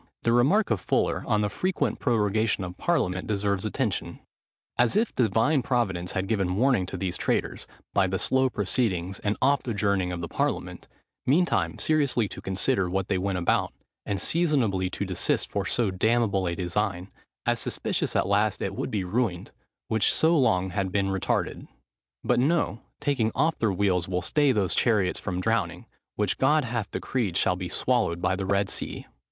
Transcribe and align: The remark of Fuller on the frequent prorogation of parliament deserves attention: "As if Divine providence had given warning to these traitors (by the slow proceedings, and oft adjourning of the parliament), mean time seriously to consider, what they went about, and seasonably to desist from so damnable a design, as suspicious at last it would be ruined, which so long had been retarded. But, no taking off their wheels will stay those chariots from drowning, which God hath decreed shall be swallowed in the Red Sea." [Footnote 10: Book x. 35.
The 0.23 0.33
remark 0.33 0.71
of 0.71 0.81
Fuller 0.81 1.23
on 1.27 1.41
the 1.41 1.47
frequent 1.49 1.99
prorogation 1.99 2.63
of 2.63 2.75
parliament 2.75 3.27
deserves 3.27 3.65
attention: 3.65 4.19
"As 4.75 4.97
if 4.97 5.13
Divine 5.13 5.61
providence 5.61 6.13
had 6.13 6.27
given 6.27 6.55
warning 6.55 6.87
to 6.87 6.97
these 6.97 7.17
traitors 7.17 7.67
(by 7.93 8.07
the 8.07 8.17
slow 8.17 8.49
proceedings, 8.49 9.19
and 9.19 9.37
oft 9.43 9.67
adjourning 9.67 10.11
of 10.11 10.19
the 10.19 10.27
parliament), 10.27 10.87
mean 11.27 11.45
time 11.45 11.77
seriously 11.77 12.27
to 12.29 12.41
consider, 12.41 12.89
what 12.89 13.09
they 13.09 13.19
went 13.19 13.37
about, 13.37 13.73
and 14.03 14.19
seasonably 14.19 14.89
to 14.89 15.05
desist 15.05 15.51
from 15.51 15.65
so 15.67 15.91
damnable 15.91 16.47
a 16.47 16.55
design, 16.55 17.11
as 17.45 17.59
suspicious 17.59 18.15
at 18.15 18.25
last 18.25 18.59
it 18.59 18.73
would 18.73 18.89
be 18.89 19.03
ruined, 19.03 19.51
which 19.87 20.11
so 20.11 20.35
long 20.35 20.71
had 20.71 20.91
been 20.91 21.09
retarded. 21.09 21.67
But, 22.23 22.39
no 22.39 22.79
taking 22.99 23.31
off 23.35 23.59
their 23.59 23.71
wheels 23.71 24.07
will 24.07 24.23
stay 24.23 24.51
those 24.51 24.73
chariots 24.73 25.19
from 25.19 25.41
drowning, 25.41 25.85
which 26.15 26.39
God 26.39 26.65
hath 26.65 26.89
decreed 26.89 27.37
shall 27.37 27.55
be 27.55 27.69
swallowed 27.69 28.25
in 28.25 28.37
the 28.37 28.47
Red 28.47 28.67
Sea." 28.67 28.85
[Footnote 28.85 28.97
10: 28.97 29.03
Book 29.03 29.05
x. 29.05 29.05
35. 29.05 29.13